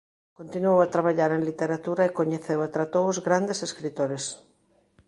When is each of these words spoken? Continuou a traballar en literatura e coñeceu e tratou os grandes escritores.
Continuou 0.39 0.79
a 0.81 0.91
traballar 0.95 1.31
en 1.33 1.41
literatura 1.49 2.03
e 2.05 2.15
coñeceu 2.19 2.59
e 2.63 2.73
tratou 2.75 3.03
os 3.11 3.21
grandes 3.27 3.59
escritores. 3.67 4.23